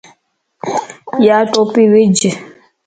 يا 1.25 1.37
ٽوپي 1.51 1.83
وج 1.91 2.19